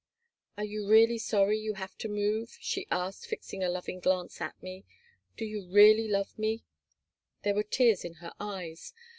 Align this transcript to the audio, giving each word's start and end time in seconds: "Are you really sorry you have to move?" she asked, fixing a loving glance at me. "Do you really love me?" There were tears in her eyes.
"Are 0.57 0.65
you 0.65 0.87
really 0.87 1.19
sorry 1.19 1.59
you 1.59 1.75
have 1.75 1.95
to 1.99 2.07
move?" 2.07 2.57
she 2.59 2.87
asked, 2.89 3.27
fixing 3.27 3.63
a 3.63 3.69
loving 3.69 3.99
glance 3.99 4.41
at 4.41 4.59
me. 4.59 4.83
"Do 5.37 5.45
you 5.45 5.67
really 5.69 6.07
love 6.07 6.39
me?" 6.39 6.63
There 7.43 7.53
were 7.53 7.61
tears 7.61 8.03
in 8.03 8.15
her 8.15 8.33
eyes. 8.39 8.95